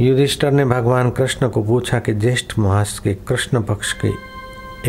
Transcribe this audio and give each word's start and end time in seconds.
युधिष्ठर 0.00 0.52
ने 0.52 0.64
भगवान 0.64 1.10
कृष्ण 1.10 1.48
को 1.48 1.62
पूछा 1.62 1.98
कि 1.98 2.14
ज्येष्ठ 2.14 2.58
मास 2.58 2.98
के 2.98 3.14
कृष्ण 3.14 3.62
पक्ष 3.62 3.92
के 4.04 4.10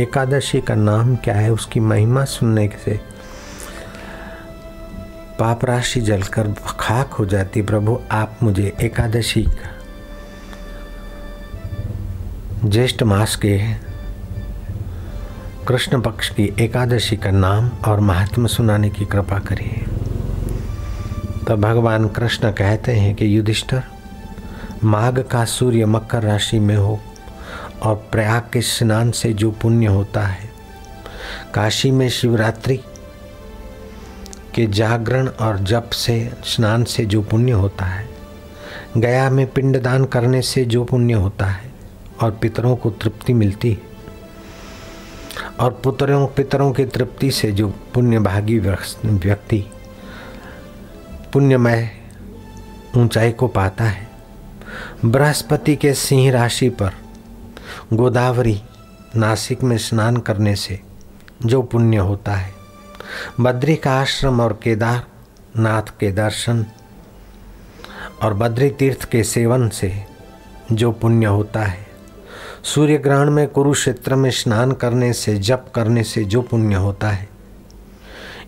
एकादशी 0.02 0.62
का 0.62 0.76
नाम 0.76 1.16
क्या 1.16 1.36
है? 1.36 1.52
उसकी 1.52 1.80
महिमा 1.80 2.24
सुनने 2.24 2.70
से 2.86 2.99
पाप 5.39 5.66
राशि 5.66 6.02
जलकर 6.02 6.55
खाक 6.66 7.13
हो 7.13 7.26
जाती 7.26 7.62
प्रभु, 7.62 8.00
आप 8.12 8.38
मुझे 8.44 8.74
एकादशी 8.82 9.44
का 9.44 9.76
ज्येष्ठ 12.69 13.03
मास 13.03 13.35
के 13.35 13.73
कृष्ण 15.67 16.02
पक्ष 16.02 16.30
की 16.30 16.55
एकादशी 16.59 17.17
का 17.17 17.31
नाम 17.31 17.70
और 17.88 17.99
महात्मा 17.99 18.48
सुनाने 18.48 18.89
की 18.89 19.05
कृपा 19.05 19.39
करिए। 19.39 19.84
तब 21.48 21.62
भगवान 21.62 22.07
कृष्ण 22.07 22.52
कहते 22.52 22.91
हैं 22.91 23.16
कि 23.16 23.38
युधिष्ठर 23.38 23.84
माघ 24.84 25.20
का 25.20 25.45
सूर्य 25.45 25.86
मकर 25.86 26.23
राशि 26.23 26.59
में 26.59 26.76
हो 26.76 26.99
और 27.84 27.95
प्रयाग 28.12 28.41
के 28.53 28.62
स्नान 28.62 29.12
से 29.12 29.34
जो 29.34 29.52
पुण्य 29.52 29.85
होता 29.85 30.22
है। 30.22 30.49
काशी 31.53 31.91
में 31.91 32.09
शिवरात्रि 32.09 32.77
के 34.55 34.67
जागरण 34.67 35.27
और 35.27 35.59
जप 35.59 35.89
से, 35.94 36.31
स्नान 36.44 36.84
से 36.84 37.05
जो 37.05 37.22
पुण्य 37.22 37.52
होता 37.52 37.86
है। 37.86 38.09
गया 38.98 39.30
में 39.30 39.48
पिंडदान 39.48 40.05
करने 40.05 40.41
से 40.41 40.66
जो 40.66 40.84
पुण्य 40.84 41.13
होता 41.13 41.45
है 41.45 41.72
और 42.22 42.31
पितरों 42.31 42.75
को 42.75 42.89
तृप्ति 42.89 43.34
मिलती 43.34 43.72
है। 43.72 43.91
और 45.59 45.81
पुत्रों, 45.84 46.27
पितरों 46.27 46.72
की 46.72 46.86
तृप्ति 46.86 47.31
से 47.31 47.52
जो 47.52 47.70
पुण्य 47.70 48.20
भागी 48.20 48.59
व्यक्ति 48.59 49.66
पुण्यमय 51.34 51.91
ऊंचाई 52.98 53.31
को 53.31 53.48
पाता 53.48 53.84
है। 53.84 54.10
बृहस्पति 55.05 55.76
के 55.76 55.94
सिंह 55.94 56.31
राशि 56.31 56.70
पर 56.70 56.91
गोदावरी 57.94 58.62
नासिक 59.16 59.64
में 59.64 59.78
स्नान 59.78 60.17
करने 60.17 60.55
से 60.55 60.80
जो 61.45 61.61
पुण्य 61.61 61.97
होता 61.97 62.36
है। 62.36 62.53
बद्री 63.39 63.75
का 63.75 63.92
आश्रम 64.02 64.42
और 64.42 64.59
केदार 64.64 65.05
नाथ 65.58 65.81
के 65.81 66.11
दर्शन 66.11 66.66
और 68.22 68.33
बद्री 68.33 68.70
तीर्थ 68.70 69.03
के 69.03 69.23
सेवन 69.23 69.70
से 69.70 70.03
जो 70.72 70.92
पुण्य 70.92 71.25
होता 71.25 71.59
है। 71.59 71.88
सूर्य 72.64 72.98
ग्रहण 72.98 73.30
में 73.30 73.48
कुरुक्षेत्र 73.48 74.16
में 74.16 74.31
स्नान 74.31 74.72
करने 74.72 75.14
से, 75.14 75.38
जप 75.38 75.66
करने 75.75 76.03
से 76.03 76.23
जो 76.23 76.42
पुण्य 76.42 76.75
होता 76.75 77.09
है। 77.09 77.30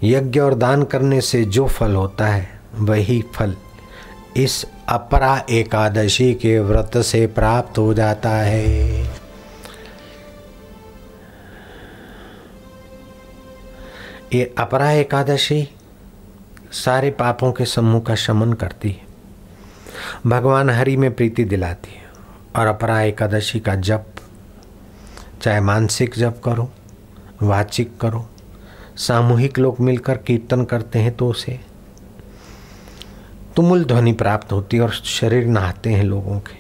यज्ञ 0.04 0.40
और 0.40 0.54
दान 0.54 0.84
करने 0.84 1.22
से 1.22 1.46
जो 1.46 1.68
फल 1.68 1.96
होता 1.96 2.28
है, 2.28 2.62
वही 2.76 3.24
फल 3.34 3.56
इस 4.38 4.66
अपरा 4.90 5.46
एकादशी 5.50 6.34
के 6.34 6.60
व्रत 6.60 6.98
से 6.98 7.26
प्राप्त 7.28 7.78
हो 7.78 7.94
जाता 7.94 8.30
है। 8.30 9.04
ये 14.34 14.54
अपरा 14.58 14.92
एकादशी 14.92 15.68
सारे 16.72 17.12
पापों 17.12 17.52
के 17.52 17.66
समूह 17.66 18.02
का 18.02 18.16
शमन 18.16 18.54
करती 18.54 18.92
है। 18.92 19.02
भगवान 20.28 20.70
हरि 20.70 20.96
में 20.98 21.14
प्रीति 21.14 21.44
दिलाती 21.44 21.92
है 21.92 22.04
और 22.56 22.68
अपरा 22.68 23.02
एकादशी 23.02 23.60
का 23.60 23.76
जप, 23.76 24.06
चाहे 25.42 25.60
मानसिक 25.62 26.16
जप 26.16 26.42
करो, 26.46 26.70
वाचिक 27.44 27.98
करो, 27.98 28.26
सामूहिक 28.98 29.60
लोग 29.60 29.80
मिलकर 29.80 30.18
कीर्तन 30.18 30.64
करते 30.66 31.00
हैं 31.00 31.16
तो 31.16 31.28
उसे 31.28 31.60
तुमुल 33.56 33.84
ध्वनि 33.84 34.14
प्राप्त 34.14 34.52
होती 34.52 34.78
है 34.78 34.84
और 34.84 34.92
शरीर 34.92 35.46
नहाते 35.46 35.90
हैं 35.90 36.04
लोगों 36.04 36.40
के। 36.40 36.56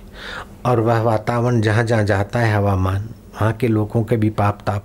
और 0.65 0.79
वह 0.79 1.01
वातावरण 1.01 1.61
जहाँ 1.61 1.83
जहाँ 1.83 2.03
जाता 2.03 2.39
है 2.39 2.55
हवामान, 2.55 3.01
वहाँ 3.01 3.53
के 3.53 3.67
लोगों 3.67 4.03
के 4.03 4.17
भी 4.17 4.29
पाप 4.29 4.59
ताप 4.65 4.81